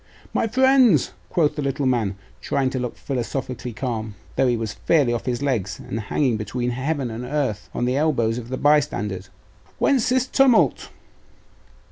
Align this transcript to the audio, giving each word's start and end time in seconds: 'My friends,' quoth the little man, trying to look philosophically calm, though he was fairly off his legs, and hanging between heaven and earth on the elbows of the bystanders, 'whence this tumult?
'My 0.33 0.47
friends,' 0.47 1.11
quoth 1.29 1.55
the 1.55 1.61
little 1.61 1.85
man, 1.85 2.15
trying 2.41 2.71
to 2.71 2.79
look 2.79 2.97
philosophically 2.97 3.71
calm, 3.71 4.15
though 4.35 4.47
he 4.47 4.57
was 4.57 4.73
fairly 4.73 5.13
off 5.13 5.27
his 5.27 5.43
legs, 5.43 5.77
and 5.79 5.99
hanging 5.99 6.37
between 6.37 6.71
heaven 6.71 7.11
and 7.11 7.23
earth 7.23 7.69
on 7.71 7.85
the 7.85 7.97
elbows 7.97 8.39
of 8.39 8.49
the 8.49 8.57
bystanders, 8.57 9.29
'whence 9.77 10.09
this 10.09 10.25
tumult? 10.25 10.89